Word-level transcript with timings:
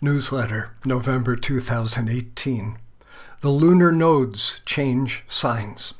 newsletter, 0.00 0.70
November 0.84 1.36
2018. 1.36 2.78
The 3.40 3.48
lunar 3.48 3.92
nodes 3.92 4.60
change 4.66 5.24
signs. 5.26 5.94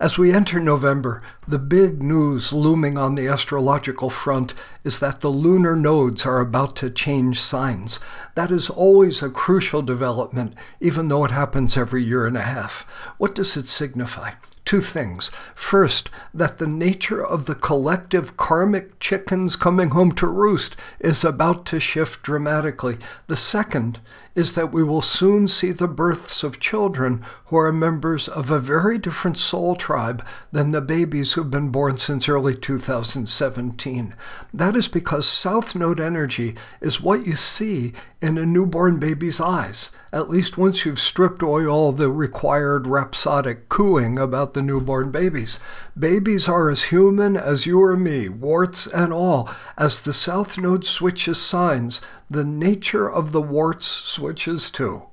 As 0.00 0.16
we 0.16 0.32
enter 0.32 0.60
November, 0.60 1.22
the 1.46 1.58
big 1.58 2.00
news 2.00 2.52
looming 2.52 2.96
on 2.96 3.16
the 3.16 3.26
astrological 3.26 4.10
front 4.10 4.54
is 4.84 5.00
that 5.00 5.20
the 5.20 5.28
lunar 5.30 5.74
nodes 5.74 6.24
are 6.24 6.38
about 6.38 6.76
to 6.76 6.90
change 6.90 7.40
signs. 7.40 7.98
That 8.36 8.52
is 8.52 8.70
always 8.70 9.22
a 9.22 9.30
crucial 9.30 9.82
development, 9.82 10.54
even 10.78 11.08
though 11.08 11.24
it 11.24 11.32
happens 11.32 11.76
every 11.76 12.04
year 12.04 12.26
and 12.26 12.36
a 12.36 12.42
half. 12.42 12.82
What 13.18 13.34
does 13.34 13.56
it 13.56 13.66
signify? 13.66 14.32
Two 14.68 14.82
things. 14.82 15.30
First, 15.54 16.10
that 16.34 16.58
the 16.58 16.66
nature 16.66 17.24
of 17.24 17.46
the 17.46 17.54
collective 17.54 18.36
karmic 18.36 19.00
chickens 19.00 19.56
coming 19.56 19.88
home 19.88 20.12
to 20.16 20.26
roost 20.26 20.76
is 21.00 21.24
about 21.24 21.64
to 21.64 21.80
shift 21.80 22.22
dramatically. 22.22 22.98
The 23.28 23.36
second 23.38 23.98
is 24.38 24.52
that 24.52 24.72
we 24.72 24.84
will 24.84 25.02
soon 25.02 25.48
see 25.48 25.72
the 25.72 25.88
births 25.88 26.44
of 26.44 26.60
children 26.60 27.24
who 27.46 27.56
are 27.56 27.72
members 27.72 28.28
of 28.28 28.52
a 28.52 28.60
very 28.60 28.96
different 28.96 29.36
soul 29.36 29.74
tribe 29.74 30.24
than 30.52 30.70
the 30.70 30.80
babies 30.80 31.32
who've 31.32 31.50
been 31.50 31.70
born 31.70 31.96
since 31.96 32.28
early 32.28 32.54
2017. 32.54 34.14
That 34.54 34.76
is 34.76 34.86
because 34.86 35.26
South 35.26 35.74
Node 35.74 35.98
energy 35.98 36.54
is 36.80 37.00
what 37.00 37.26
you 37.26 37.34
see 37.34 37.92
in 38.20 38.38
a 38.38 38.46
newborn 38.46 39.00
baby's 39.00 39.40
eyes, 39.40 39.90
at 40.12 40.30
least 40.30 40.56
once 40.56 40.84
you've 40.84 41.00
stripped 41.00 41.42
away 41.42 41.66
all 41.66 41.90
the 41.90 42.08
required 42.08 42.86
rhapsodic 42.86 43.68
cooing 43.68 44.20
about 44.20 44.54
the 44.54 44.62
newborn 44.62 45.10
babies. 45.10 45.58
Babies 45.98 46.48
are 46.48 46.70
as 46.70 46.84
human 46.84 47.36
as 47.36 47.66
you 47.66 47.82
or 47.82 47.96
me, 47.96 48.28
warts 48.28 48.86
and 48.86 49.12
all. 49.12 49.50
As 49.76 50.00
the 50.00 50.12
South 50.12 50.56
Node 50.58 50.84
switches 50.84 51.42
signs, 51.42 52.00
the 52.30 52.44
nature 52.44 53.10
of 53.10 53.32
the 53.32 53.42
warts 53.42 53.86
switches 53.86 54.70
too. 54.70 55.04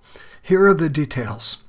Here 0.42 0.68
are 0.68 0.74
the 0.74 0.90
details. 0.90 1.60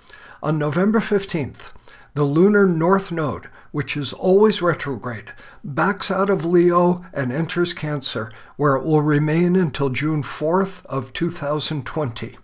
On 0.42 0.58
November 0.58 1.00
15th, 1.00 1.72
the 2.14 2.24
lunar 2.24 2.66
north 2.66 3.12
node, 3.12 3.48
which 3.72 3.96
is 3.96 4.12
always 4.12 4.62
retrograde, 4.62 5.32
backs 5.62 6.10
out 6.10 6.30
of 6.30 6.44
Leo 6.44 7.04
and 7.12 7.32
enters 7.32 7.72
Cancer, 7.72 8.32
where 8.56 8.74
it 8.74 8.84
will 8.84 9.02
remain 9.02 9.54
until 9.54 9.90
June 9.90 10.22
4th 10.22 10.84
of 10.86 11.12
2020. 11.12 12.36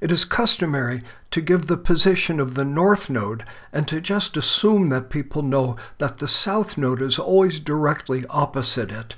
It 0.00 0.12
is 0.12 0.24
customary 0.24 1.02
to 1.30 1.40
give 1.40 1.66
the 1.66 1.78
position 1.78 2.38
of 2.38 2.54
the 2.54 2.64
north 2.64 3.08
node 3.08 3.44
and 3.72 3.88
to 3.88 4.00
just 4.00 4.36
assume 4.36 4.90
that 4.90 5.10
people 5.10 5.42
know 5.42 5.76
that 5.98 6.18
the 6.18 6.28
south 6.28 6.76
node 6.76 7.00
is 7.00 7.18
always 7.18 7.58
directly 7.58 8.24
opposite 8.28 8.92
it. 8.92 9.16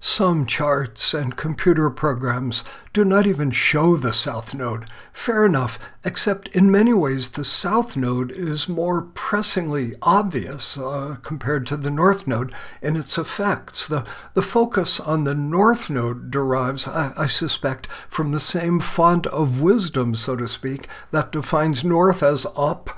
Some 0.00 0.46
charts 0.46 1.12
and 1.12 1.36
computer 1.36 1.90
programs 1.90 2.62
do 2.92 3.04
not 3.04 3.26
even 3.26 3.50
show 3.50 3.96
the 3.96 4.12
south 4.12 4.54
node. 4.54 4.86
Fair 5.12 5.44
enough, 5.44 5.76
except 6.04 6.48
in 6.48 6.70
many 6.70 6.92
ways 6.92 7.30
the 7.30 7.44
south 7.44 7.96
node 7.96 8.30
is 8.30 8.68
more 8.68 9.02
pressingly 9.02 9.94
obvious 10.00 10.78
uh, 10.78 11.16
compared 11.22 11.66
to 11.66 11.76
the 11.76 11.90
north 11.90 12.28
node 12.28 12.54
in 12.80 12.96
its 12.96 13.18
effects. 13.18 13.88
The, 13.88 14.06
the 14.34 14.42
focus 14.42 15.00
on 15.00 15.24
the 15.24 15.34
north 15.34 15.90
node 15.90 16.30
derives, 16.30 16.86
I, 16.86 17.12
I 17.16 17.26
suspect, 17.26 17.88
from 18.08 18.30
the 18.30 18.40
same 18.40 18.78
font 18.78 19.26
of 19.26 19.60
wisdom, 19.60 20.14
so 20.14 20.36
to 20.36 20.46
speak, 20.46 20.86
that 21.10 21.32
defines 21.32 21.82
north 21.82 22.22
as 22.22 22.46
up 22.56 22.90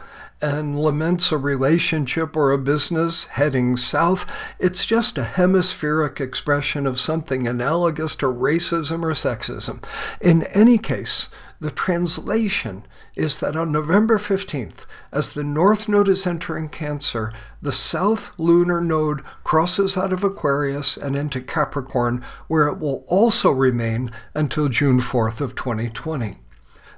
and 0.42 0.78
laments 0.78 1.32
a 1.32 1.38
relationship 1.38 2.36
or 2.36 2.50
a 2.50 2.58
business 2.58 3.26
heading 3.26 3.76
south, 3.76 4.26
it's 4.58 4.86
just 4.86 5.18
a 5.18 5.24
hemispheric 5.24 6.20
expression 6.20 6.86
of 6.86 6.98
something 6.98 7.46
analogous 7.46 8.14
to 8.16 8.26
racism 8.26 9.02
or 9.02 9.12
sexism. 9.12 9.84
In 10.20 10.44
any 10.44 10.78
case, 10.78 11.28
the 11.60 11.70
translation 11.70 12.86
is 13.16 13.38
that 13.40 13.54
on 13.54 13.70
November 13.70 14.16
15th, 14.16 14.86
as 15.12 15.34
the 15.34 15.44
North 15.44 15.90
Node 15.90 16.08
is 16.08 16.26
entering 16.26 16.70
Cancer, 16.70 17.34
the 17.60 17.72
South 17.72 18.32
Lunar 18.38 18.80
Node 18.80 19.22
crosses 19.44 19.98
out 19.98 20.10
of 20.10 20.24
Aquarius 20.24 20.96
and 20.96 21.14
into 21.14 21.42
Capricorn, 21.42 22.24
where 22.48 22.66
it 22.66 22.78
will 22.78 23.04
also 23.08 23.50
remain 23.50 24.10
until 24.32 24.68
June 24.68 25.00
4th 25.00 25.42
of 25.42 25.54
2020. 25.54 26.38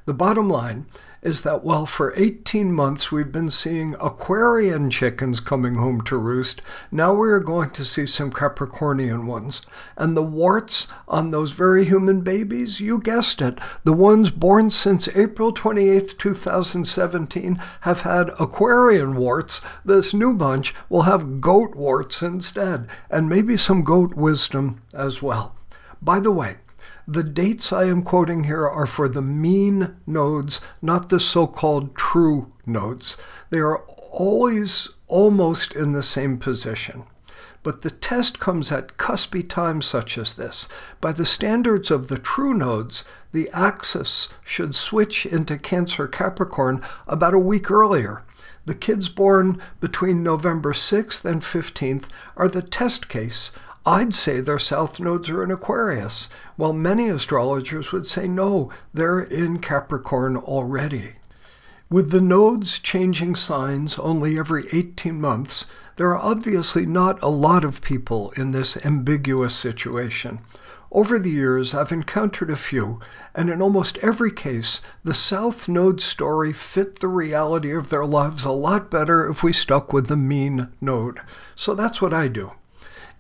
The 0.05 0.15
bottom 0.15 0.49
line 0.49 0.87
is 1.23 1.43
that 1.43 1.63
while 1.63 1.87
for 1.87 2.13
18 2.17 2.73
months 2.73 3.13
we've 3.13 3.31
been 3.31 3.49
seeing 3.49 3.95
Aquarian 4.01 4.91
chickens 4.91 5.39
coming 5.39 5.77
home 5.77 6.01
to 6.03 6.17
roost, 6.17 6.61
now 6.91 7.15
we 7.15 7.29
are 7.29 7.39
going 7.39 7.71
to 7.71 7.85
see 7.85 8.07
some 8.07 8.33
Capricornian 8.33 9.25
ones. 9.25 9.63
And 9.97 10.17
the 10.17 10.23
warts 10.23 10.89
on 11.07 11.31
those 11.31 11.53
very 11.53 11.85
human 11.85 12.23
babies, 12.23 12.81
you 12.81 12.99
guessed 12.99 13.41
it, 13.41 13.61
the 13.85 13.93
ones 13.93 14.33
born 14.33 14.71
since 14.71 15.09
April 15.09 15.53
28, 15.53 16.19
2017, 16.19 17.63
have 17.83 18.01
had 18.01 18.31
Aquarian 18.41 19.15
warts. 19.15 19.63
This 19.85 20.13
new 20.13 20.35
bunch 20.35 20.75
will 20.89 21.03
have 21.03 21.41
goat 21.41 21.77
warts 21.77 22.21
instead, 22.23 22.89
and 23.09 23.29
maybe 23.29 23.57
some 23.57 23.85
goat 23.85 24.15
wisdom 24.15 24.83
as 24.93 25.23
well. 25.23 25.55
By 26.01 26.19
the 26.19 26.33
way, 26.33 26.57
the 27.07 27.23
dates 27.23 27.73
I 27.73 27.85
am 27.85 28.03
quoting 28.03 28.45
here 28.45 28.69
are 28.69 28.87
for 28.87 29.09
the 29.09 29.23
mean 29.23 29.97
nodes, 30.07 30.61
not 30.81 31.09
the 31.09 31.21
so 31.21 31.47
called 31.47 31.95
true 31.95 32.53
nodes. 32.65 33.19
They 33.51 33.59
are 33.59 33.79
always 34.11 34.91
almost 35.09 35.75
in 35.75 35.93
the 35.93 36.03
same 36.03 36.39
position. 36.39 37.05
But 37.63 37.83
the 37.83 37.91
test 37.91 38.41
comes 38.41 38.73
at 38.73 38.97
cuspy 38.97 39.49
times 39.49 39.87
such 39.87 40.19
as 40.19 40.35
this. 40.35 40.69
By 41.01 41.13
the 41.13 41.27
standards 41.27 41.91
of 41.91 42.09
the 42.09 42.19
true 42.19 42.55
nodes, 42.55 43.05
the 43.33 43.49
axis 43.53 44.29
should 44.45 44.75
switch 44.75 45.25
into 45.25 45.59
Cancer 45.59 46.09
Capricorn 46.09 46.83
about 47.07 47.35
a 47.35 47.39
week 47.39 47.71
earlier. 47.71 48.23
The 48.65 48.75
kids 48.75 49.09
born 49.09 49.61
between 49.81 50.23
November 50.23 50.73
6th 50.73 51.25
and 51.25 51.43
15th 51.43 52.05
are 52.37 52.49
the 52.49 52.63
test 52.63 53.09
case 53.09 53.53
I'd 53.85 54.15
say 54.15 54.41
their 54.41 54.61
south 54.61 55.01
nodes 55.01 55.29
are 55.29 55.43
in 55.43 55.51
Aquarius, 55.51 56.29
while 56.55 56.73
many 56.73 57.09
astrologers 57.09 57.91
would 57.91 58.07
say 58.07 58.29
no, 58.29 58.71
they're 58.95 59.21
in 59.21 59.59
Capricorn 59.59 60.37
already. 60.37 61.15
With 61.91 62.11
the 62.11 62.21
nodes 62.21 62.79
changing 62.79 63.35
signs 63.35 63.99
only 63.99 64.39
every 64.39 64.69
18 64.73 65.21
months, 65.21 65.67
there 65.97 66.11
are 66.11 66.23
obviously 66.23 66.87
not 66.87 67.21
a 67.23 67.29
lot 67.29 67.65
of 67.65 67.83
people 67.83 68.33
in 68.37 68.53
this 68.53 68.77
ambiguous 68.85 69.55
situation. 69.55 70.39
Over 70.93 71.19
the 71.19 71.31
years, 71.31 71.75
I've 71.75 71.91
encountered 71.91 72.51
a 72.51 72.57
few, 72.57 73.01
and 73.35 73.51
in 73.51 73.61
almost 73.61 73.99
every 73.99 74.31
case, 74.31 74.81
the 75.03 75.13
South 75.13 75.69
Node 75.69 76.01
story 76.01 76.53
fit 76.53 77.01
the 77.01 77.09
reality 77.09 77.73
of 77.73 77.91
their 77.91 78.07
lives 78.07 78.45
a 78.45 78.53
lot 78.53 78.91
better 78.91 79.29
if 79.29 79.43
we 79.43 79.53
stuck 79.53 79.93
with 79.93 80.07
the 80.07 80.17
mean 80.17 80.69
node. 80.81 81.21
So 81.57 81.75
that's 81.75 82.01
what 82.01 82.13
I 82.13 82.29
do. 82.29 82.53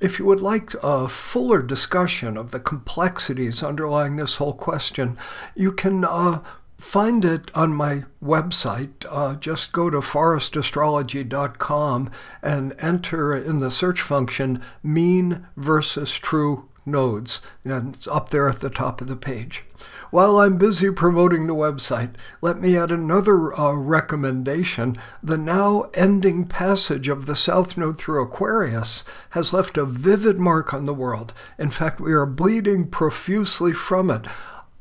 If 0.02 0.18
you 0.18 0.24
would 0.24 0.40
like 0.40 0.74
a 0.82 1.06
fuller 1.06 1.62
discussion 1.62 2.36
of 2.36 2.50
the 2.50 2.58
complexities 2.58 3.62
underlying 3.62 4.16
this 4.16 4.34
whole 4.34 4.52
question, 4.52 5.16
you 5.54 5.70
can 5.70 6.04
uh, 6.04 6.42
find 6.76 7.24
it 7.24 7.52
on 7.54 7.72
my 7.72 8.02
website. 8.20 9.06
Uh, 9.08 9.36
just 9.36 9.70
go 9.70 9.90
to 9.90 9.98
forrestastrology.com 9.98 12.10
and 12.42 12.74
enter 12.80 13.36
in 13.36 13.60
the 13.60 13.70
search 13.70 14.00
function 14.00 14.60
mean 14.82 15.46
versus 15.56 16.18
true 16.18 16.68
nodes, 16.84 17.40
and 17.64 17.94
it's 17.94 18.06
up 18.06 18.30
there 18.30 18.48
at 18.48 18.60
the 18.60 18.70
top 18.70 19.00
of 19.00 19.06
the 19.08 19.16
page. 19.16 19.64
While 20.10 20.38
I'm 20.38 20.58
busy 20.58 20.90
promoting 20.90 21.46
the 21.46 21.54
website, 21.54 22.14
let 22.40 22.60
me 22.60 22.76
add 22.76 22.90
another 22.90 23.58
uh, 23.58 23.72
recommendation. 23.72 24.96
The 25.22 25.38
now 25.38 25.90
ending 25.94 26.44
passage 26.46 27.08
of 27.08 27.26
the 27.26 27.36
South 27.36 27.76
Node 27.78 27.96
through 27.96 28.22
Aquarius 28.22 29.04
has 29.30 29.52
left 29.52 29.78
a 29.78 29.86
vivid 29.86 30.38
mark 30.38 30.74
on 30.74 30.86
the 30.86 30.94
world. 30.94 31.32
In 31.58 31.70
fact, 31.70 32.00
we 32.00 32.12
are 32.12 32.26
bleeding 32.26 32.88
profusely 32.88 33.72
from 33.72 34.10
it. 34.10 34.26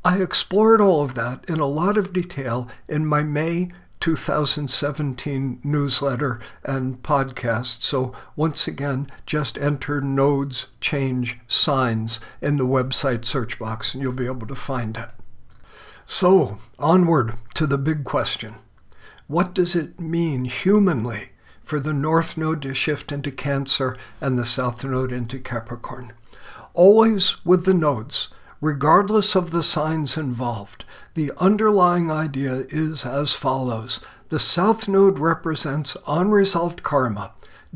I 0.04 0.20
explored 0.20 0.80
all 0.80 1.02
of 1.02 1.14
that 1.14 1.44
in 1.48 1.60
a 1.60 1.66
lot 1.66 1.96
of 1.96 2.12
detail 2.12 2.68
in 2.88 3.06
my 3.06 3.22
May 3.22 3.70
2017 4.02 5.60
newsletter 5.62 6.40
and 6.64 7.00
podcast. 7.04 7.84
So, 7.84 8.12
once 8.34 8.66
again, 8.66 9.06
just 9.26 9.56
enter 9.56 10.00
nodes 10.00 10.66
change 10.80 11.38
signs 11.46 12.18
in 12.40 12.56
the 12.56 12.66
website 12.66 13.24
search 13.24 13.60
box 13.60 13.94
and 13.94 14.02
you'll 14.02 14.12
be 14.12 14.26
able 14.26 14.48
to 14.48 14.56
find 14.56 14.96
it. 14.96 15.10
So, 16.04 16.58
onward 16.80 17.34
to 17.54 17.64
the 17.64 17.78
big 17.78 18.02
question 18.02 18.56
What 19.28 19.54
does 19.54 19.76
it 19.76 20.00
mean 20.00 20.46
humanly 20.46 21.30
for 21.62 21.78
the 21.78 21.92
North 21.92 22.36
Node 22.36 22.60
to 22.62 22.74
shift 22.74 23.12
into 23.12 23.30
Cancer 23.30 23.96
and 24.20 24.36
the 24.36 24.44
South 24.44 24.82
Node 24.82 25.12
into 25.12 25.38
Capricorn? 25.38 26.12
Always 26.74 27.36
with 27.44 27.66
the 27.66 27.74
nodes, 27.74 28.30
regardless 28.62 29.34
of 29.34 29.50
the 29.50 29.62
signs 29.62 30.16
involved, 30.16 30.84
the 31.14 31.32
underlying 31.36 32.10
idea 32.10 32.64
is 32.70 33.04
as 33.04 33.34
follows 33.34 34.00
The 34.30 34.38
South 34.38 34.88
Node 34.88 35.18
represents 35.18 35.96
unresolved 36.06 36.82
karma, 36.82 37.32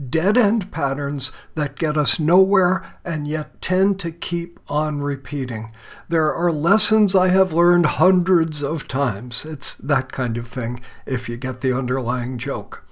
dead 0.08 0.38
end 0.38 0.70
patterns 0.70 1.32
that 1.56 1.76
get 1.76 1.96
us 1.96 2.20
nowhere 2.20 2.84
and 3.04 3.26
yet 3.26 3.60
tend 3.60 3.98
to 4.00 4.12
keep 4.12 4.60
on 4.68 5.00
repeating. 5.00 5.72
There 6.08 6.32
are 6.32 6.52
lessons 6.52 7.16
I 7.16 7.28
have 7.28 7.52
learned 7.52 7.86
hundreds 7.86 8.62
of 8.62 8.86
times. 8.86 9.44
It's 9.44 9.74
that 9.76 10.12
kind 10.12 10.36
of 10.36 10.46
thing 10.46 10.80
if 11.04 11.28
you 11.28 11.36
get 11.36 11.62
the 11.62 11.76
underlying 11.76 12.38
joke. 12.38 12.86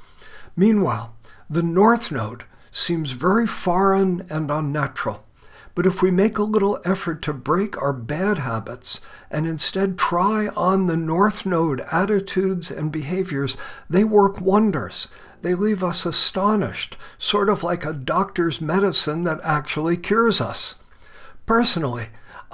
Meanwhile, 0.56 1.14
the 1.48 1.62
North 1.62 2.10
Node 2.10 2.44
seems 2.72 3.12
very 3.12 3.46
foreign 3.46 4.26
and 4.28 4.50
unnatural. 4.50 5.23
But 5.74 5.86
if 5.86 6.02
we 6.02 6.10
make 6.10 6.38
a 6.38 6.44
little 6.44 6.80
effort 6.84 7.20
to 7.22 7.32
break 7.32 7.80
our 7.82 7.92
bad 7.92 8.38
habits 8.38 9.00
and 9.30 9.46
instead 9.46 9.98
try 9.98 10.48
on 10.48 10.86
the 10.86 10.96
North 10.96 11.44
Node 11.44 11.80
attitudes 11.90 12.70
and 12.70 12.92
behaviors, 12.92 13.56
they 13.90 14.04
work 14.04 14.40
wonders. 14.40 15.08
They 15.42 15.54
leave 15.54 15.82
us 15.82 16.06
astonished, 16.06 16.96
sort 17.18 17.48
of 17.48 17.62
like 17.62 17.84
a 17.84 17.92
doctor's 17.92 18.60
medicine 18.60 19.24
that 19.24 19.40
actually 19.42 19.96
cures 19.96 20.40
us. 20.40 20.76
Personally, 21.44 22.06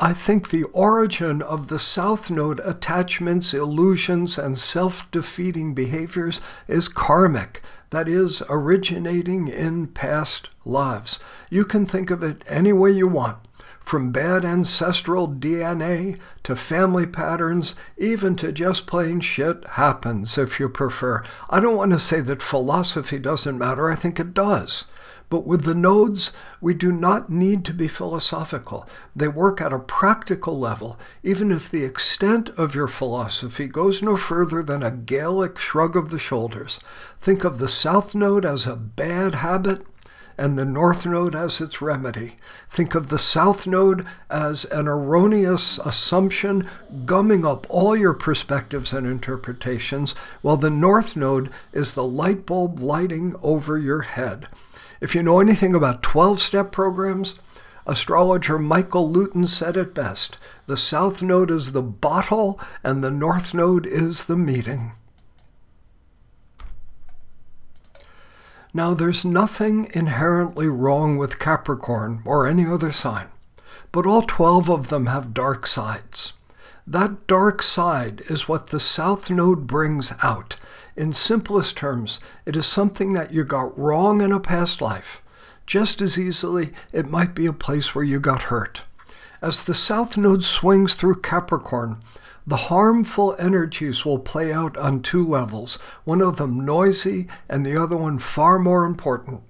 I 0.02 0.14
think 0.14 0.48
the 0.48 0.62
origin 0.72 1.42
of 1.42 1.68
the 1.68 1.78
South 1.78 2.30
Node 2.30 2.58
attachments, 2.60 3.52
illusions, 3.52 4.38
and 4.38 4.56
self 4.56 5.10
defeating 5.10 5.74
behaviors 5.74 6.40
is 6.66 6.88
karmic, 6.88 7.60
that 7.90 8.08
is, 8.08 8.42
originating 8.48 9.46
in 9.46 9.88
past 9.88 10.48
lives. 10.64 11.20
You 11.50 11.66
can 11.66 11.84
think 11.84 12.10
of 12.10 12.22
it 12.22 12.42
any 12.48 12.72
way 12.72 12.92
you 12.92 13.08
want, 13.08 13.40
from 13.78 14.10
bad 14.10 14.42
ancestral 14.42 15.28
DNA 15.28 16.18
to 16.44 16.56
family 16.56 17.06
patterns, 17.06 17.76
even 17.98 18.36
to 18.36 18.52
just 18.52 18.86
plain 18.86 19.20
shit 19.20 19.66
happens 19.72 20.38
if 20.38 20.58
you 20.58 20.70
prefer. 20.70 21.22
I 21.50 21.60
don't 21.60 21.76
want 21.76 21.92
to 21.92 21.98
say 21.98 22.22
that 22.22 22.40
philosophy 22.40 23.18
doesn't 23.18 23.58
matter, 23.58 23.90
I 23.90 23.96
think 23.96 24.18
it 24.18 24.32
does. 24.32 24.86
But 25.30 25.46
with 25.46 25.62
the 25.62 25.76
nodes, 25.76 26.32
we 26.60 26.74
do 26.74 26.90
not 26.90 27.30
need 27.30 27.64
to 27.66 27.72
be 27.72 27.86
philosophical. 27.86 28.86
They 29.14 29.28
work 29.28 29.60
at 29.60 29.72
a 29.72 29.78
practical 29.78 30.58
level, 30.58 30.98
even 31.22 31.52
if 31.52 31.70
the 31.70 31.84
extent 31.84 32.50
of 32.50 32.74
your 32.74 32.88
philosophy 32.88 33.68
goes 33.68 34.02
no 34.02 34.16
further 34.16 34.60
than 34.60 34.82
a 34.82 34.90
Gaelic 34.90 35.56
shrug 35.56 35.96
of 35.96 36.10
the 36.10 36.18
shoulders. 36.18 36.80
Think 37.20 37.44
of 37.44 37.58
the 37.58 37.68
South 37.68 38.12
Node 38.12 38.44
as 38.44 38.66
a 38.66 38.74
bad 38.74 39.36
habit 39.36 39.86
and 40.36 40.58
the 40.58 40.64
North 40.64 41.06
Node 41.06 41.36
as 41.36 41.60
its 41.60 41.80
remedy. 41.80 42.36
Think 42.68 42.96
of 42.96 43.08
the 43.08 43.18
South 43.18 43.68
Node 43.68 44.04
as 44.30 44.64
an 44.64 44.88
erroneous 44.88 45.78
assumption 45.78 46.68
gumming 47.04 47.44
up 47.44 47.66
all 47.68 47.94
your 47.94 48.14
perspectives 48.14 48.92
and 48.92 49.06
interpretations, 49.06 50.12
while 50.42 50.56
the 50.56 50.70
North 50.70 51.14
Node 51.14 51.50
is 51.72 51.94
the 51.94 52.04
light 52.04 52.46
bulb 52.46 52.80
lighting 52.80 53.36
over 53.42 53.78
your 53.78 54.00
head. 54.00 54.48
If 55.00 55.14
you 55.14 55.22
know 55.22 55.40
anything 55.40 55.74
about 55.74 56.02
12 56.02 56.40
step 56.40 56.72
programs, 56.72 57.34
astrologer 57.86 58.58
Michael 58.58 59.10
Lutin 59.10 59.46
said 59.48 59.76
it 59.76 59.94
best 59.94 60.36
the 60.66 60.76
South 60.76 61.22
Node 61.22 61.50
is 61.50 61.72
the 61.72 61.82
bottle, 61.82 62.60
and 62.84 63.02
the 63.02 63.10
North 63.10 63.54
Node 63.54 63.86
is 63.86 64.26
the 64.26 64.36
meeting. 64.36 64.92
Now, 68.72 68.94
there's 68.94 69.24
nothing 69.24 69.90
inherently 69.94 70.68
wrong 70.68 71.18
with 71.18 71.40
Capricorn 71.40 72.22
or 72.24 72.46
any 72.46 72.66
other 72.66 72.92
sign, 72.92 73.28
but 73.90 74.06
all 74.06 74.22
12 74.22 74.70
of 74.70 74.88
them 74.90 75.06
have 75.06 75.34
dark 75.34 75.66
sides. 75.66 76.34
That 76.86 77.26
dark 77.26 77.62
side 77.62 78.22
is 78.28 78.48
what 78.48 78.68
the 78.68 78.78
South 78.78 79.28
Node 79.28 79.66
brings 79.66 80.12
out, 80.22 80.56
in 80.96 81.12
simplest 81.12 81.76
terms, 81.76 82.20
it 82.44 82.56
is 82.56 82.66
something 82.66 83.12
that 83.12 83.32
you 83.32 83.44
got 83.44 83.76
wrong 83.78 84.20
in 84.20 84.32
a 84.32 84.40
past 84.40 84.80
life. 84.80 85.22
Just 85.66 86.02
as 86.02 86.18
easily, 86.18 86.72
it 86.92 87.08
might 87.08 87.34
be 87.34 87.46
a 87.46 87.52
place 87.52 87.94
where 87.94 88.04
you 88.04 88.18
got 88.18 88.44
hurt. 88.44 88.82
As 89.42 89.64
the 89.64 89.74
South 89.74 90.16
Node 90.16 90.44
swings 90.44 90.94
through 90.94 91.20
Capricorn, 91.20 91.98
the 92.46 92.56
harmful 92.56 93.36
energies 93.38 94.04
will 94.04 94.18
play 94.18 94.52
out 94.52 94.76
on 94.76 95.02
two 95.02 95.24
levels, 95.24 95.78
one 96.04 96.20
of 96.20 96.36
them 96.36 96.64
noisy 96.64 97.28
and 97.48 97.64
the 97.64 97.80
other 97.80 97.96
one 97.96 98.18
far 98.18 98.58
more 98.58 98.84
important. 98.84 99.42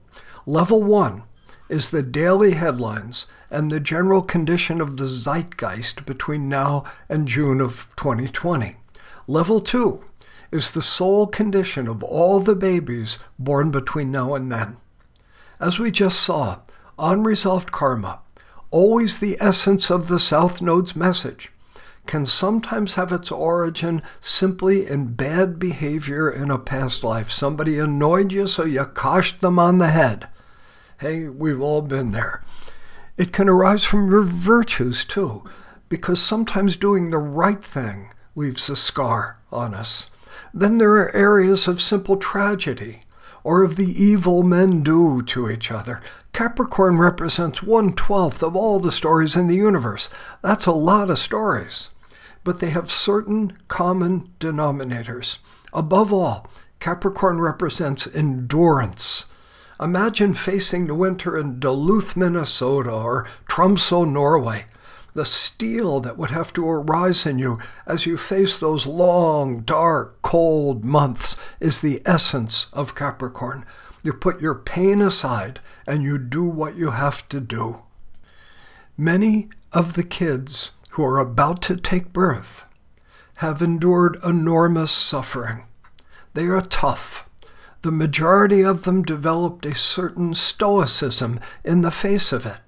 Level 0.45 0.83
one 0.83 1.23
is 1.69 1.91
the 1.91 2.03
daily 2.03 2.53
headlines 2.53 3.27
and 3.51 3.71
the 3.71 3.81
general 3.81 4.23
condition 4.23 4.81
of 4.81 4.97
the 4.97 5.07
zeitgeist 5.07 6.05
between 6.05 6.49
now 6.49 6.85
and 7.09 7.27
June 7.27 7.61
of 7.61 7.89
2020. 7.97 8.77
Level 9.27 9.61
two 9.61 10.05
is 10.51 10.71
the 10.71 10.83
soul 10.83 11.27
condition 11.27 11.87
of 11.89 12.03
all 12.03 12.41
the 12.41 12.55
babies 12.55 13.19
born 13.39 13.71
between 13.71 14.11
now 14.11 14.35
and 14.35 14.51
then. 14.51 14.77
As 15.61 15.79
we 15.79 15.91
just 15.91 16.21
saw, 16.21 16.61
unresolved 16.99 17.71
karma, 17.71 18.21
always 18.71 19.19
the 19.19 19.37
essence 19.41 19.91
of 19.91 20.09
the 20.09 20.19
South 20.19 20.61
Node's 20.61 20.97
message, 20.97 21.53
can 22.07 22.25
sometimes 22.25 22.95
have 22.95 23.13
its 23.13 23.31
origin 23.31 24.03
simply 24.21 24.87
in 24.87 25.15
bad 25.15 25.59
behavior 25.59 26.31
in 26.31 26.51
a 26.51 26.59
past 26.59 27.05
life. 27.05 27.31
Somebody 27.31 27.79
annoyed 27.79 28.33
you, 28.33 28.47
so 28.47 28.65
you 28.65 28.81
coshed 28.81 29.41
them 29.41 29.59
on 29.59 29.79
the 29.79 29.91
head. 29.91 30.29
Hey, 30.99 31.29
we've 31.29 31.61
all 31.61 31.83
been 31.83 32.11
there. 32.11 32.43
It 33.17 33.33
can 33.33 33.49
arise 33.49 33.85
from 33.85 34.11
your 34.11 34.23
virtues 34.23 35.05
too, 35.05 35.45
because 35.89 36.23
sometimes 36.23 36.77
doing 36.77 37.11
the 37.11 37.19
right 37.19 37.63
thing 37.63 38.11
leaves 38.35 38.69
a 38.71 38.77
scar 38.77 39.39
on 39.53 39.75
us. 39.75 40.09
Then 40.53 40.79
there 40.79 40.93
are 40.95 41.15
areas 41.15 41.69
of 41.69 41.81
simple 41.81 42.17
tragedy, 42.17 43.01
or 43.43 43.63
of 43.63 43.77
the 43.77 44.03
evil 44.03 44.43
men 44.43 44.83
do 44.83 45.23
to 45.23 45.49
each 45.49 45.71
other. 45.71 46.01
Capricorn 46.33 46.99
represents 46.99 47.63
one 47.63 47.95
twelfth 47.95 48.43
of 48.43 48.55
all 48.55 48.79
the 48.79 48.93
stories 48.93 49.37
in 49.37 49.47
the 49.47 49.55
universe. 49.55 50.11
That's 50.43 50.67
a 50.67 50.73
lot 50.73 51.11
of 51.11 51.19
stories. 51.19 51.91
But 52.45 52.61
they 52.61 52.71
have 52.71 52.91
certain 52.91 53.59
common 53.69 54.31
denominators. 54.41 55.39
Above 55.73 56.13
all, 56.13 56.49
Capricorn 56.81 57.41
represents 57.41 58.07
endurance. 58.07 59.27
Imagine 59.81 60.35
facing 60.35 60.87
the 60.87 60.95
winter 60.95 61.39
in 61.39 61.59
Duluth, 61.61 62.17
Minnesota, 62.17 62.91
or 62.91 63.27
Tromsø, 63.49 64.11
Norway 64.11 64.67
the 65.13 65.25
steel 65.25 66.01
that 66.01 66.17
would 66.17 66.31
have 66.31 66.53
to 66.53 66.69
arise 66.69 67.27
in 67.27 67.39
you 67.39 67.59
as 67.87 68.07
you 68.07 68.17
face 68.17 68.59
those 68.59 68.87
long, 68.87 69.61
dark, 69.61 70.21
cold 70.23 70.85
months 70.85 71.37
is 71.59 71.81
the 71.81 72.03
essence 72.07 72.67
of 72.73 72.95
Capricorn. 72.95 73.65
You 74.03 74.13
put 74.13 74.41
your 74.41 74.55
pain 74.55 75.01
aside 75.01 75.61
and 75.87 76.03
you 76.03 76.19
do 76.19 76.45
what 76.45 76.77
you 76.77 76.91
have 76.91 77.29
to 77.29 77.41
do. 77.41 77.83
Many 78.97 79.49
of 79.73 79.95
the 79.95 80.05
kids 80.05 80.73
who 80.91 81.05
are 81.05 81.19
about 81.19 81.63
to 81.63 81.77
take 81.77 82.13
birth 82.13 82.65
have 83.37 83.63
endured 83.63 84.19
enormous 84.25 84.93
suffering. 84.93 85.65
They 86.35 86.47
are 86.47 86.61
tough. 86.61 87.29
The 87.83 87.91
majority 87.91 88.63
of 88.63 88.83
them 88.83 89.03
developed 89.03 89.65
a 89.65 89.75
certain 89.75 90.35
stoicism 90.35 91.41
in 91.65 91.81
the 91.81 91.91
face 91.91 92.33
of 92.33 92.45
it 92.45 92.61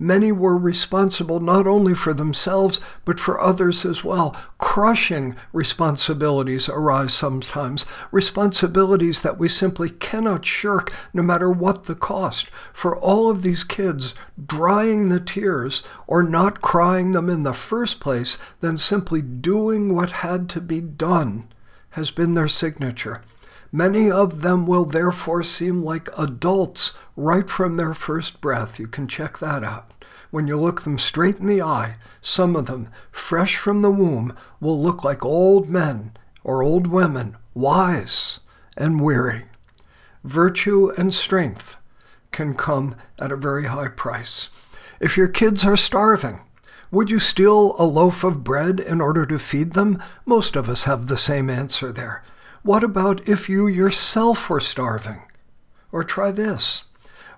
many 0.00 0.32
were 0.32 0.58
responsible 0.58 1.38
not 1.38 1.66
only 1.66 1.94
for 1.94 2.12
themselves, 2.12 2.80
but 3.04 3.20
for 3.20 3.40
others 3.40 3.84
as 3.84 4.02
well. 4.02 4.34
Crushing 4.58 5.36
responsibilities 5.52 6.68
arise 6.68 7.14
sometimes, 7.14 7.86
responsibilities 8.10 9.22
that 9.22 9.38
we 9.38 9.46
simply 9.46 9.90
cannot 9.90 10.44
shirk 10.44 10.92
no 11.14 11.22
matter 11.22 11.50
what 11.50 11.84
the 11.84 11.94
cost. 11.94 12.48
For 12.72 12.96
all 12.96 13.30
of 13.30 13.42
these 13.42 13.62
kids, 13.62 14.14
drying 14.44 15.10
the 15.10 15.20
tears 15.20 15.84
or 16.06 16.22
not 16.22 16.60
crying 16.60 17.12
them 17.12 17.28
in 17.28 17.44
the 17.44 17.52
first 17.52 18.00
place, 18.00 18.38
then 18.60 18.76
simply 18.76 19.22
doing 19.22 19.94
what 19.94 20.10
had 20.10 20.48
to 20.48 20.60
be 20.60 20.80
done 20.80 21.46
has 21.90 22.10
been 22.10 22.34
their 22.34 22.48
signature. 22.48 23.22
Many 23.72 24.10
of 24.10 24.40
them 24.40 24.66
will 24.66 24.84
therefore 24.84 25.44
seem 25.44 25.84
like 25.84 26.08
adults 26.18 26.94
right 27.14 27.48
from 27.48 27.76
their 27.76 27.94
first 27.94 28.40
breath. 28.40 28.80
You 28.80 28.88
can 28.88 29.06
check 29.06 29.38
that 29.38 29.62
out. 29.62 29.89
When 30.30 30.46
you 30.46 30.56
look 30.56 30.82
them 30.82 30.98
straight 30.98 31.38
in 31.38 31.46
the 31.46 31.62
eye, 31.62 31.96
some 32.20 32.54
of 32.54 32.66
them, 32.66 32.88
fresh 33.10 33.56
from 33.56 33.82
the 33.82 33.90
womb, 33.90 34.36
will 34.60 34.80
look 34.80 35.02
like 35.02 35.24
old 35.24 35.68
men 35.68 36.12
or 36.44 36.62
old 36.62 36.86
women, 36.86 37.36
wise 37.54 38.40
and 38.76 39.00
weary. 39.00 39.44
Virtue 40.22 40.92
and 40.96 41.12
strength 41.12 41.76
can 42.30 42.54
come 42.54 42.94
at 43.18 43.32
a 43.32 43.36
very 43.36 43.66
high 43.66 43.88
price. 43.88 44.50
If 45.00 45.16
your 45.16 45.28
kids 45.28 45.64
are 45.64 45.76
starving, 45.76 46.40
would 46.90 47.10
you 47.10 47.18
steal 47.18 47.74
a 47.78 47.84
loaf 47.84 48.24
of 48.24 48.44
bread 48.44 48.80
in 48.80 49.00
order 49.00 49.24
to 49.26 49.38
feed 49.38 49.72
them? 49.74 50.02
Most 50.26 50.56
of 50.56 50.68
us 50.68 50.84
have 50.84 51.06
the 51.06 51.16
same 51.16 51.48
answer 51.48 51.92
there. 51.92 52.22
What 52.62 52.84
about 52.84 53.26
if 53.28 53.48
you 53.48 53.66
yourself 53.66 54.50
were 54.50 54.60
starving? 54.60 55.22
Or 55.92 56.04
try 56.04 56.30
this. 56.30 56.84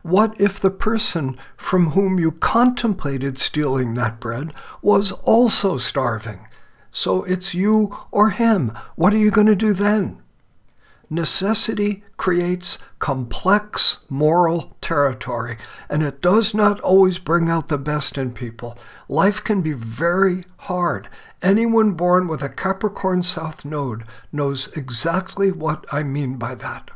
What 0.03 0.41
if 0.41 0.59
the 0.61 0.71
person 0.71 1.39
from 1.57 1.91
whom 1.91 2.19
you 2.19 2.33
contemplated 2.33 3.39
stealing 3.39 3.95
that 3.95 4.21
bread 4.21 4.53
was 4.81 5.13
also 5.13 5.79
starving? 5.79 6.47
So 6.91 7.23
it's 7.25 7.55
you 7.55 7.97
or 8.11 8.31
him. 8.31 8.73
What 8.97 9.15
are 9.15 9.19
you 9.19 9.31
going 9.31 9.47
to 9.47 9.57
do 9.57 9.73
then? 9.73 10.23
necessity 11.13 12.03
creates 12.17 12.79
complex 12.99 13.99
moral 14.09 14.75
territory, 14.81 15.59
and 15.91 16.03
it 16.03 16.23
does 16.23 16.55
not 16.55 16.81
always 16.81 17.19
bring 17.19 17.51
out 17.51 17.69
the 17.69 17.79
best 17.79 18.17
in 18.17 18.33
people. 18.33 18.79
Life 19.09 19.45
can 19.45 19.61
be 19.61 19.75
very 19.75 20.45
hard. 20.57 21.09
Anyone 21.43 21.93
born 21.93 22.29
with 22.29 22.43
a 22.43 22.49
Capricorn 22.49 23.23
South 23.23 23.65
node 23.65 24.05
knows 24.33 24.75
exactly 24.75 25.53
what 25.53 25.85
I 25.93 26.03
mean 26.03 26.37
by 26.37 26.55
that. 26.55 26.91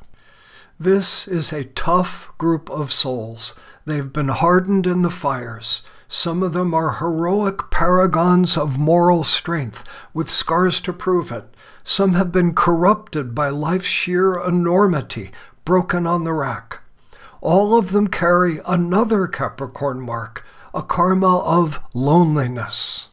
This 0.78 1.26
is 1.26 1.54
a 1.54 1.64
tough 1.64 2.30
group 2.36 2.68
of 2.68 2.92
souls. 2.92 3.54
They've 3.86 4.12
been 4.12 4.28
hardened 4.28 4.86
in 4.86 5.00
the 5.00 5.10
fires. 5.10 5.82
Some 6.06 6.42
of 6.42 6.52
them 6.52 6.74
are 6.74 6.98
heroic 6.98 7.70
paragons 7.70 8.58
of 8.58 8.78
moral 8.78 9.24
strength, 9.24 9.84
with 10.12 10.28
scars 10.28 10.82
to 10.82 10.92
prove 10.92 11.32
it. 11.32 11.46
Some 11.82 12.12
have 12.12 12.30
been 12.30 12.54
corrupted 12.54 13.34
by 13.34 13.48
life's 13.48 13.86
sheer 13.86 14.38
enormity, 14.38 15.30
broken 15.64 16.06
on 16.06 16.24
the 16.24 16.34
rack. 16.34 16.80
All 17.40 17.78
of 17.78 17.92
them 17.92 18.08
carry 18.08 18.60
another 18.66 19.26
Capricorn 19.26 20.02
mark, 20.02 20.44
a 20.74 20.82
karma 20.82 21.38
of 21.38 21.80
loneliness. 21.94 23.08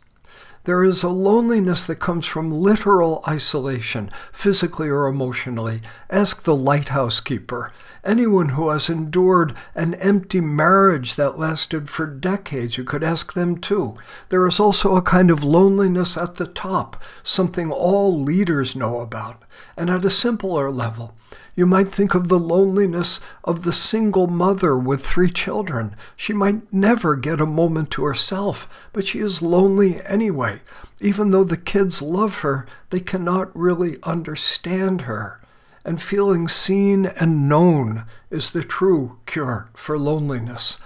There 0.65 0.81
is 0.81 1.03
a 1.03 1.09
loneliness 1.09 1.87
that 1.87 1.99
comes 1.99 2.25
from 2.25 2.49
literal 2.49 3.21
isolation, 3.27 4.09
physically 4.31 4.87
or 4.87 5.07
emotionally. 5.07 5.81
Ask 6.09 6.43
the 6.43 6.55
lighthouse 6.55 7.19
keeper. 7.19 7.73
Anyone 8.05 8.49
who 8.49 8.69
has 8.69 8.89
endured 8.89 9.55
an 9.75 9.93
empty 9.93 10.41
marriage 10.41 11.15
that 11.15 11.39
lasted 11.39 11.89
for 11.89 12.05
decades, 12.05 12.77
you 12.77 12.83
could 12.83 13.03
ask 13.03 13.31
them 13.31 13.57
too. 13.57 13.95
There 14.27 14.45
is 14.45 14.59
also 14.59 14.95
a 14.95 15.01
kind 15.01 15.31
of 15.31 15.43
loneliness 15.43 16.17
at 16.17 16.35
the 16.35 16.45
top, 16.45 17.01
something 17.23 17.71
all 17.71 18.21
leaders 18.21 18.75
know 18.75 18.99
about. 18.99 19.41
And 19.77 19.89
at 19.89 20.03
a 20.03 20.09
simpler 20.09 20.69
level, 20.69 21.15
you 21.55 21.65
might 21.65 21.87
think 21.87 22.13
of 22.13 22.27
the 22.27 22.39
loneliness 22.39 23.21
of 23.45 23.63
the 23.63 23.71
single 23.71 24.27
mother 24.27 24.77
with 24.77 25.05
three 25.05 25.29
children. 25.29 25.95
She 26.17 26.33
might 26.33 26.73
never 26.73 27.15
get 27.15 27.39
a 27.39 27.45
moment 27.45 27.89
to 27.91 28.03
herself, 28.03 28.67
but 28.91 29.07
she 29.07 29.19
is 29.19 29.41
lonely 29.41 30.03
anyway. 30.05 30.59
Even 30.99 31.29
though 31.29 31.45
the 31.45 31.55
kids 31.55 32.01
love 32.01 32.39
her, 32.39 32.65
they 32.89 32.99
cannot 32.99 33.55
really 33.55 33.97
understand 34.03 35.01
her. 35.01 35.39
And 35.85 36.01
feeling 36.01 36.47
seen 36.47 37.05
and 37.05 37.49
known 37.49 38.05
is 38.29 38.51
the 38.51 38.63
true 38.63 39.17
cure 39.25 39.69
for 39.73 39.97
loneliness. 39.97 40.77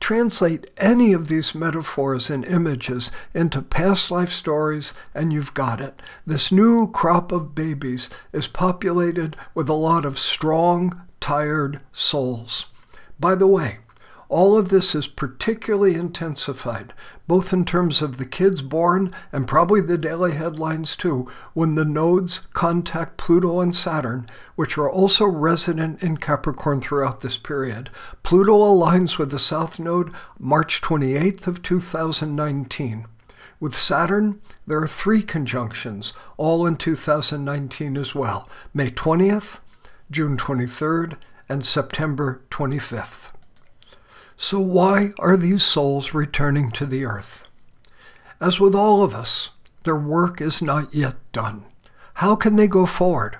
Translate 0.00 0.70
any 0.76 1.12
of 1.12 1.28
these 1.28 1.54
metaphors 1.54 2.28
and 2.28 2.44
images 2.44 3.10
into 3.32 3.62
past 3.62 4.10
life 4.10 4.30
stories, 4.30 4.92
and 5.14 5.32
you've 5.32 5.54
got 5.54 5.80
it. 5.80 6.02
This 6.26 6.52
new 6.52 6.90
crop 6.90 7.32
of 7.32 7.54
babies 7.54 8.10
is 8.32 8.46
populated 8.46 9.36
with 9.54 9.68
a 9.68 9.72
lot 9.72 10.04
of 10.04 10.18
strong, 10.18 11.00
tired 11.20 11.80
souls. 11.92 12.66
By 13.18 13.34
the 13.34 13.46
way, 13.46 13.78
all 14.34 14.58
of 14.58 14.68
this 14.68 14.96
is 14.96 15.06
particularly 15.06 15.94
intensified, 15.94 16.92
both 17.28 17.52
in 17.52 17.64
terms 17.64 18.02
of 18.02 18.16
the 18.18 18.26
kids 18.26 18.62
born 18.62 19.12
and 19.30 19.46
probably 19.46 19.80
the 19.80 19.96
daily 19.96 20.32
headlines 20.32 20.96
too, 20.96 21.30
when 21.52 21.76
the 21.76 21.84
nodes 21.84 22.40
contact 22.52 23.16
Pluto 23.16 23.60
and 23.60 23.76
Saturn, 23.76 24.28
which 24.56 24.76
are 24.76 24.90
also 24.90 25.24
resident 25.24 26.02
in 26.02 26.16
Capricorn 26.16 26.80
throughout 26.80 27.20
this 27.20 27.38
period. 27.38 27.90
Pluto 28.24 28.54
aligns 28.54 29.18
with 29.18 29.30
the 29.30 29.38
South 29.38 29.78
Node 29.78 30.12
March 30.36 30.82
28th 30.82 31.46
of 31.46 31.62
2019. 31.62 33.06
With 33.60 33.76
Saturn, 33.76 34.40
there 34.66 34.82
are 34.82 34.88
three 34.88 35.22
conjunctions, 35.22 36.12
all 36.36 36.66
in 36.66 36.74
2019 36.74 37.96
as 37.96 38.16
well 38.16 38.48
May 38.74 38.90
20th, 38.90 39.60
June 40.10 40.36
23rd, 40.36 41.18
and 41.48 41.64
September 41.64 42.42
25th. 42.50 43.30
So, 44.36 44.60
why 44.60 45.12
are 45.18 45.36
these 45.36 45.62
souls 45.62 46.12
returning 46.12 46.70
to 46.72 46.86
the 46.86 47.04
earth? 47.04 47.44
As 48.40 48.58
with 48.60 48.74
all 48.74 49.02
of 49.02 49.14
us, 49.14 49.50
their 49.84 49.96
work 49.96 50.40
is 50.40 50.60
not 50.60 50.94
yet 50.94 51.14
done. 51.32 51.64
How 52.14 52.36
can 52.36 52.56
they 52.56 52.66
go 52.66 52.86
forward? 52.86 53.38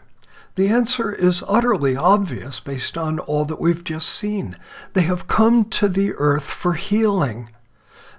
The 0.57 0.69
answer 0.69 1.13
is 1.13 1.43
utterly 1.49 1.97
obvious 1.97 2.61
based 2.61 2.97
on 2.97 3.19
all 3.19 3.45
that 3.47 3.61
we've 3.61 3.83
just 3.83 4.09
seen. 4.09 4.57
They 4.93 5.03
have 5.03 5.27
come 5.27 5.65
to 5.71 5.89
the 5.89 6.13
earth 6.15 6.45
for 6.45 6.75
healing. 6.75 7.51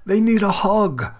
They 0.05 0.19
need 0.19 0.43
a 0.43 0.51
hug. 0.51 1.13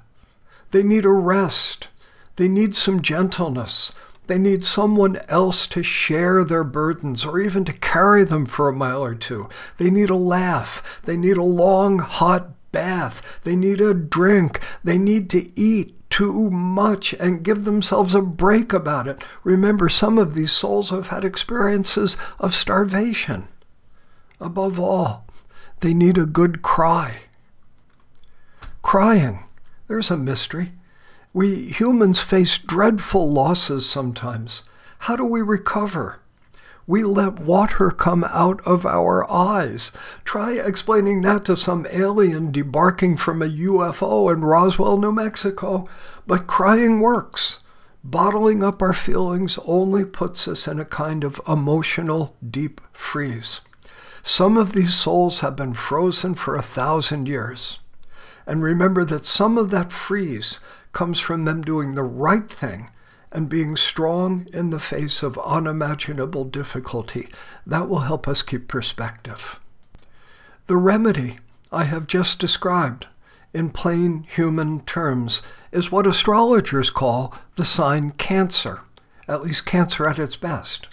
They 0.71 0.83
need 0.83 1.05
a 1.05 1.11
rest. 1.11 1.87
They 2.35 2.49
need 2.49 2.75
some 2.75 3.01
gentleness. 3.01 3.93
They 4.27 4.37
need 4.37 4.65
someone 4.65 5.17
else 5.27 5.67
to 5.67 5.83
share 5.83 6.43
their 6.43 6.63
burdens 6.63 7.25
or 7.25 7.39
even 7.39 7.65
to 7.65 7.73
carry 7.73 8.23
them 8.23 8.45
for 8.45 8.67
a 8.67 8.73
mile 8.73 9.03
or 9.03 9.15
two. 9.15 9.49
They 9.77 9.89
need 9.89 10.09
a 10.09 10.15
laugh. 10.15 10.99
They 11.03 11.17
need 11.17 11.37
a 11.37 11.43
long, 11.43 11.99
hot 11.99 12.49
bath. 12.71 13.21
They 13.43 13.55
need 13.55 13.81
a 13.81 13.93
drink. 13.93 14.59
They 14.83 14.97
need 14.97 15.29
to 15.31 15.59
eat 15.59 15.93
too 16.09 16.49
much 16.49 17.13
and 17.13 17.43
give 17.43 17.65
themselves 17.65 18.15
a 18.15 18.21
break 18.21 18.73
about 18.73 19.07
it. 19.07 19.23
Remember, 19.43 19.89
some 19.89 20.17
of 20.17 20.33
these 20.33 20.51
souls 20.51 20.89
have 20.89 21.07
had 21.09 21.25
experiences 21.25 22.15
of 22.39 22.55
starvation. 22.55 23.47
Above 24.39 24.79
all, 24.79 25.27
they 25.81 25.93
need 25.93 26.17
a 26.17 26.25
good 26.25 26.61
cry. 26.61 27.23
Crying, 28.81 29.43
there's 29.87 30.11
a 30.11 30.17
mystery. 30.17 30.71
We 31.35 31.65
humans 31.65 32.21
face 32.21 32.57
dreadful 32.57 33.29
losses 33.29 33.85
sometimes. 33.85 34.63
How 34.99 35.17
do 35.17 35.25
we 35.25 35.41
recover? 35.41 36.21
We 36.87 37.03
let 37.03 37.41
water 37.41 37.91
come 37.91 38.23
out 38.23 38.65
of 38.65 38.85
our 38.85 39.29
eyes. 39.29 39.91
Try 40.23 40.53
explaining 40.53 41.19
that 41.23 41.43
to 41.43 41.57
some 41.57 41.87
alien 41.91 42.53
debarking 42.53 43.19
from 43.19 43.41
a 43.41 43.49
UFO 43.49 44.31
in 44.31 44.45
Roswell, 44.45 44.97
New 44.97 45.11
Mexico. 45.11 45.89
But 46.25 46.47
crying 46.47 47.01
works. 47.01 47.59
Bottling 48.01 48.63
up 48.63 48.81
our 48.81 48.93
feelings 48.93 49.59
only 49.65 50.05
puts 50.05 50.47
us 50.47 50.69
in 50.69 50.79
a 50.79 50.85
kind 50.85 51.25
of 51.25 51.41
emotional 51.45 52.37
deep 52.49 52.79
freeze. 52.93 53.59
Some 54.23 54.55
of 54.55 54.71
these 54.71 54.93
souls 54.93 55.41
have 55.41 55.57
been 55.57 55.73
frozen 55.73 56.35
for 56.35 56.55
a 56.55 56.61
thousand 56.61 57.27
years. 57.27 57.79
And 58.47 58.63
remember 58.63 59.03
that 59.03 59.25
some 59.25 59.57
of 59.57 59.69
that 59.71 59.91
freeze 59.91 60.61
comes 60.95 61.19
from 61.19 61.43
them 61.43 61.61
doing 61.61 61.93
the 61.93 62.03
right 62.03 62.49
thing 62.49 62.89
and 63.31 63.49
being 63.49 63.75
strong 63.75 64.47
in 64.53 64.69
the 64.69 64.79
face 64.79 65.21
of 65.21 65.37
unimaginable 65.39 66.45
difficulty. 66.45 67.27
That 67.67 67.89
will 67.89 67.99
help 67.99 68.27
us 68.27 68.41
keep 68.41 68.69
perspective. 68.69 69.59
The 70.67 70.77
remedy 70.77 71.37
I 71.69 71.83
have 71.83 72.07
just 72.07 72.39
described 72.39 73.07
in 73.53 73.71
plain 73.71 74.23
human 74.23 74.81
terms 74.85 75.41
is 75.73 75.91
what 75.91 76.07
astrologers 76.07 76.89
call 76.89 77.35
the 77.55 77.65
sign 77.65 78.11
Cancer, 78.11 78.79
at 79.27 79.43
least 79.43 79.65
Cancer 79.65 80.07
at 80.07 80.17
its 80.17 80.37
best. 80.37 80.87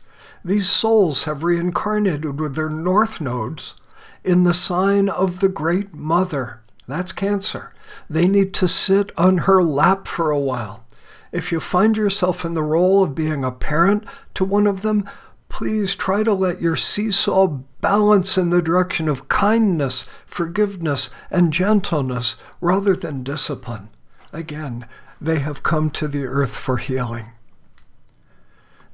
These 0.44 0.68
souls 0.68 1.25
have 1.25 1.44
reincarnated 1.44 2.40
with 2.40 2.56
their 2.56 2.68
north 2.68 3.21
nodes 3.21 3.76
in 4.25 4.42
the 4.42 4.54
sign 4.54 5.09
of 5.09 5.38
the 5.38 5.49
Great 5.49 5.94
Mother. 5.94 6.61
That's 6.88 7.12
Cancer. 7.12 7.71
They 8.08 8.26
need 8.28 8.54
to 8.54 8.68
sit 8.68 9.11
on 9.16 9.38
her 9.38 9.62
lap 9.62 10.06
for 10.06 10.30
a 10.30 10.38
while. 10.38 10.87
If 11.32 11.50
you 11.50 11.61
find 11.61 11.96
yourself 11.96 12.44
in 12.44 12.54
the 12.54 12.62
role 12.62 13.02
of 13.02 13.14
being 13.14 13.42
a 13.42 13.50
parent 13.50 14.04
to 14.34 14.44
one 14.44 14.66
of 14.66 14.82
them, 14.82 15.08
please 15.49 15.96
try 15.96 16.22
to 16.22 16.32
let 16.32 16.61
your 16.61 16.76
seesaw 16.76 17.46
balance 17.80 18.38
in 18.38 18.50
the 18.50 18.62
direction 18.62 19.08
of 19.08 19.28
kindness, 19.28 20.06
forgiveness, 20.26 21.11
and 21.30 21.52
gentleness 21.52 22.37
rather 22.61 22.94
than 22.94 23.22
discipline. 23.22 23.88
Again, 24.32 24.87
they 25.20 25.38
have 25.40 25.62
come 25.62 25.90
to 25.90 26.08
the 26.08 26.25
earth 26.25 26.54
for 26.56 26.78
healing. 26.78 27.32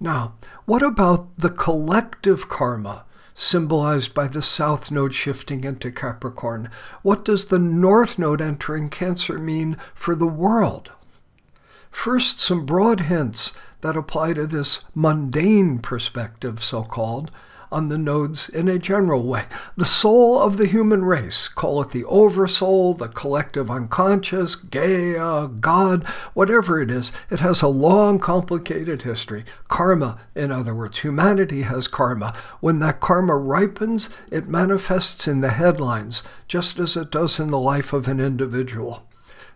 Now, 0.00 0.34
what 0.64 0.82
about 0.82 1.38
the 1.38 1.50
collective 1.50 2.48
karma 2.48 3.04
symbolized 3.38 4.12
by 4.12 4.26
the 4.26 4.42
south 4.42 4.90
node 4.90 5.14
shifting 5.14 5.62
into 5.62 5.92
Capricorn. 5.92 6.68
What 7.02 7.24
does 7.24 7.46
the 7.46 7.58
north 7.58 8.18
node 8.18 8.42
entering 8.42 8.90
Cancer 8.90 9.38
mean 9.38 9.76
for 9.94 10.16
the 10.16 10.26
world? 10.26 10.90
First, 11.90 12.40
some 12.40 12.66
broad 12.66 13.00
hints 13.02 13.52
that 13.80 13.96
apply 13.96 14.34
to 14.34 14.46
this 14.46 14.84
mundane 14.94 15.78
perspective, 15.78 16.62
so 16.62 16.82
called, 16.82 17.30
on 17.70 17.88
the 17.88 17.98
nodes 17.98 18.48
in 18.48 18.68
a 18.68 18.78
general 18.78 19.22
way. 19.22 19.44
The 19.76 19.84
soul 19.84 20.40
of 20.40 20.56
the 20.56 20.66
human 20.66 21.04
race, 21.04 21.48
call 21.48 21.82
it 21.82 21.90
the 21.90 22.04
oversoul, 22.04 22.94
the 22.94 23.08
collective 23.08 23.70
unconscious, 23.70 24.54
Gaia, 24.54 25.48
God, 25.48 26.04
whatever 26.34 26.80
it 26.80 26.90
is, 26.90 27.12
it 27.30 27.40
has 27.40 27.62
a 27.62 27.68
long, 27.68 28.18
complicated 28.18 29.02
history. 29.02 29.44
Karma, 29.68 30.18
in 30.34 30.52
other 30.52 30.74
words, 30.74 31.00
humanity 31.00 31.62
has 31.62 31.88
karma. 31.88 32.34
When 32.60 32.78
that 32.80 33.00
karma 33.00 33.36
ripens, 33.36 34.10
it 34.30 34.48
manifests 34.48 35.26
in 35.26 35.40
the 35.40 35.50
headlines, 35.50 36.22
just 36.46 36.78
as 36.78 36.96
it 36.96 37.10
does 37.10 37.40
in 37.40 37.48
the 37.48 37.58
life 37.58 37.92
of 37.92 38.08
an 38.08 38.20
individual. 38.20 39.07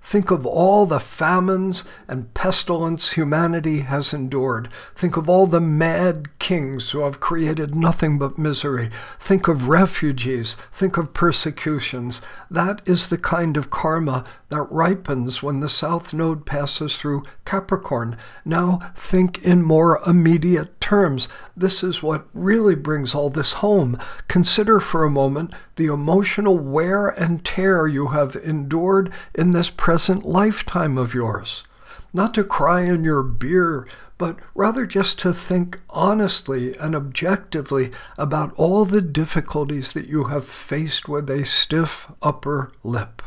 Think 0.02 0.30
of 0.30 0.44
all 0.44 0.84
the 0.84 0.98
famines 1.00 1.84
and 2.08 2.34
pestilence 2.34 3.12
humanity 3.12 3.80
has 3.80 4.12
endured. 4.12 4.68
Think 4.94 5.16
of 5.16 5.28
all 5.28 5.46
the 5.46 5.60
mad 5.60 6.38
kings 6.38 6.90
who 6.90 7.00
have 7.00 7.20
created 7.20 7.74
nothing 7.74 8.18
but 8.18 8.36
misery. 8.36 8.90
Think 9.18 9.48
of 9.48 9.68
refugees. 9.68 10.54
Think 10.72 10.96
of 10.96 11.14
persecutions. 11.14 12.20
That 12.50 12.82
is 12.84 13.08
the 13.08 13.18
kind 13.18 13.56
of 13.56 13.70
karma 13.70 14.24
that 14.52 14.70
ripens 14.70 15.42
when 15.42 15.60
the 15.60 15.68
South 15.68 16.12
Node 16.12 16.44
passes 16.44 16.96
through 16.96 17.22
Capricorn. 17.46 18.18
Now 18.44 18.80
think 18.94 19.42
in 19.42 19.62
more 19.62 19.98
immediate 20.06 20.78
terms. 20.78 21.26
This 21.56 21.82
is 21.82 22.02
what 22.02 22.26
really 22.34 22.74
brings 22.74 23.14
all 23.14 23.30
this 23.30 23.54
home. 23.54 23.98
Consider 24.28 24.78
for 24.78 25.04
a 25.04 25.10
moment 25.10 25.54
the 25.76 25.86
emotional 25.86 26.58
wear 26.58 27.08
and 27.08 27.42
tear 27.42 27.86
you 27.86 28.08
have 28.08 28.36
endured 28.36 29.10
in 29.34 29.52
this 29.52 29.70
present 29.70 30.26
lifetime 30.26 30.98
of 30.98 31.14
yours. 31.14 31.64
Not 32.12 32.34
to 32.34 32.44
cry 32.44 32.82
in 32.82 33.04
your 33.04 33.22
beer, 33.22 33.88
but 34.18 34.36
rather 34.54 34.84
just 34.84 35.18
to 35.20 35.32
think 35.32 35.80
honestly 35.88 36.76
and 36.76 36.94
objectively 36.94 37.90
about 38.18 38.52
all 38.56 38.84
the 38.84 39.00
difficulties 39.00 39.94
that 39.94 40.08
you 40.08 40.24
have 40.24 40.46
faced 40.46 41.08
with 41.08 41.30
a 41.30 41.46
stiff 41.46 42.12
upper 42.20 42.70
lip. 42.84 43.22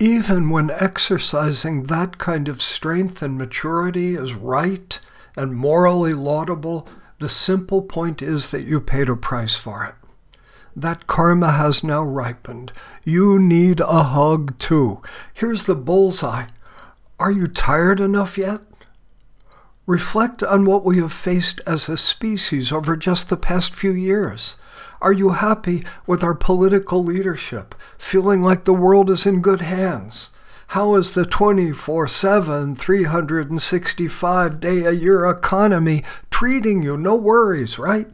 Even 0.00 0.48
when 0.50 0.70
exercising 0.70 1.84
that 1.84 2.18
kind 2.18 2.48
of 2.48 2.62
strength 2.62 3.20
and 3.20 3.36
maturity 3.36 4.14
is 4.14 4.32
right 4.34 5.00
and 5.36 5.56
morally 5.56 6.14
laudable, 6.14 6.88
the 7.18 7.28
simple 7.28 7.82
point 7.82 8.22
is 8.22 8.52
that 8.52 8.62
you 8.62 8.80
paid 8.80 9.08
a 9.08 9.16
price 9.16 9.56
for 9.56 9.84
it. 9.84 9.94
That 10.76 11.08
karma 11.08 11.50
has 11.50 11.82
now 11.82 12.04
ripened. 12.04 12.72
You 13.02 13.40
need 13.40 13.80
a 13.80 14.04
hug 14.04 14.56
too. 14.58 15.02
Here's 15.34 15.64
the 15.64 15.74
bullseye. 15.74 16.46
Are 17.18 17.32
you 17.32 17.48
tired 17.48 17.98
enough 17.98 18.38
yet? 18.38 18.60
Reflect 19.84 20.44
on 20.44 20.64
what 20.64 20.84
we 20.84 20.98
have 20.98 21.12
faced 21.12 21.60
as 21.66 21.88
a 21.88 21.96
species 21.96 22.70
over 22.70 22.96
just 22.96 23.28
the 23.28 23.36
past 23.36 23.74
few 23.74 23.90
years. 23.90 24.58
Are 25.00 25.12
you 25.12 25.30
happy 25.30 25.84
with 26.06 26.24
our 26.24 26.34
political 26.34 27.04
leadership, 27.04 27.74
feeling 27.98 28.42
like 28.42 28.64
the 28.64 28.72
world 28.72 29.10
is 29.10 29.26
in 29.26 29.40
good 29.40 29.60
hands? 29.60 30.30
How 30.68 30.96
is 30.96 31.14
the 31.14 31.24
24 31.24 32.08
7, 32.08 32.74
365 32.74 34.60
day 34.60 34.84
a 34.84 34.90
year 34.90 35.24
economy 35.24 36.04
treating 36.30 36.82
you? 36.82 36.96
No 36.96 37.14
worries, 37.14 37.78
right? 37.78 38.08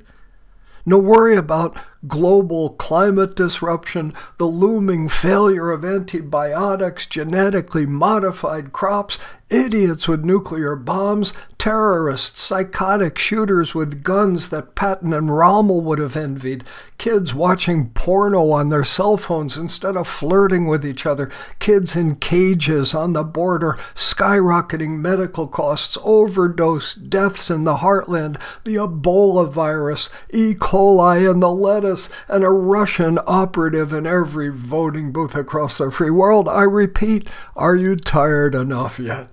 No 0.87 0.99
worry 0.99 1.35
about 1.35 1.77
global 2.07 2.71
climate 2.71 3.37
disruption, 3.37 4.13
the 4.39 4.45
looming 4.47 5.09
failure 5.09 5.71
of 5.71 5.85
antibiotics, 5.85 7.07
genetically 7.07 7.87
modified 7.87 8.73
crops, 8.73 9.19
idiots 9.51 10.09
with 10.09 10.25
nuclear 10.25 10.75
bombs, 10.75 11.33
terrorists, 11.59 12.41
psychotic 12.41 13.17
shooters 13.17 13.75
with 13.75 14.03
guns 14.03 14.51
that 14.51 14.75
Patton 14.75 15.13
and 15.13 15.35
Rommel 15.35 15.81
would 15.81 15.99
have 15.99 16.17
envied, 16.17 16.65
kids 16.99 17.35
watching 17.35 17.91
porno 17.91 18.51
on 18.51 18.69
their 18.69 18.85
cell 18.85 19.17
phones 19.17 19.57
instead 19.57 19.97
of 19.97 20.09
flirting 20.09 20.67
with 20.67 20.85
each 20.85 21.07
other, 21.07 21.31
kids 21.59 21.95
in 21.97 22.17
cages 22.17 22.95
on 22.95 23.13
the 23.13 23.23
border, 23.23 23.79
skyrocketing 23.95 24.99
medical 24.99 25.47
costs, 25.47 25.97
overdose 26.03 26.95
deaths 26.95 27.51
in 27.51 27.65
the 27.65 27.77
heartland, 27.77 28.39
the 28.65 28.75
Ebola 28.75 29.51
virus, 29.51 30.11
E. 30.31 30.55
coli 30.55 31.31
in 31.31 31.41
the 31.41 31.51
lettuce, 31.51 31.94
and 32.29 32.45
a 32.45 32.51
Russian 32.51 33.19
operative 33.27 33.93
in 33.93 34.07
every 34.07 34.49
voting 34.49 35.13
booth 35.13 35.35
across 35.35 35.79
the 35.79 35.91
free 35.91 36.11
world. 36.11 36.49
I 36.49 36.63
repeat, 36.63 37.29
are 37.57 37.77
you 37.77 37.97
tired 37.97 38.55
enough 38.55 38.99
yet? 38.99 39.29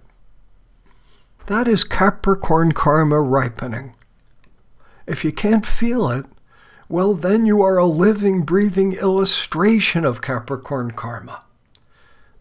That 1.48 1.68
is 1.68 1.84
Capricorn 1.84 2.72
karma 2.72 3.20
ripening. 3.20 3.96
If 5.08 5.26
you 5.26 5.32
can't 5.32 5.66
feel 5.66 6.10
it, 6.10 6.26
well, 6.88 7.14
then 7.14 7.46
you 7.46 7.62
are 7.62 7.78
a 7.78 7.86
living, 7.86 8.44
breathing 8.44 8.94
illustration 8.94 10.06
of 10.06 10.22
Capricorn 10.22 10.92
karma. 10.92 11.44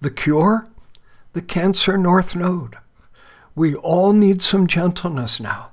The 0.01 0.11
cure? 0.11 0.69
The 1.33 1.43
Cancer 1.43 1.97
North 1.97 2.35
Node. 2.35 2.77
We 3.55 3.75
all 3.75 4.13
need 4.13 4.43
some 4.43 4.67
gentleness 4.67 5.41
now. 5.41 5.71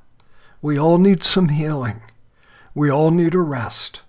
We 0.62 0.78
all 0.78 0.98
need 0.98 1.24
some 1.24 1.50
healing. 1.50 2.02
We 2.76 2.92
all 2.92 3.12
need 3.12 3.34
a 3.34 3.40
rest. 3.40 4.02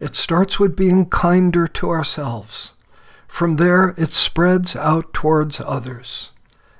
It 0.00 0.14
starts 0.14 0.60
with 0.60 0.76
being 0.76 1.06
kinder 1.06 1.66
to 1.66 1.90
ourselves. 1.90 2.72
From 3.26 3.56
there, 3.56 3.94
it 3.96 4.12
spreads 4.12 4.74
out 4.76 5.12
towards 5.12 5.60
others. 5.60 6.30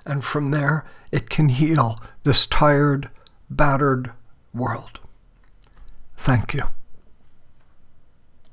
And 0.06 0.24
from 0.24 0.50
there, 0.50 0.84
it 1.10 1.28
can 1.28 1.48
heal 1.48 2.00
this 2.24 2.46
tired, 2.46 3.10
battered 3.50 4.12
world. 4.54 5.00
Thank 6.16 6.54
you. 6.54 6.64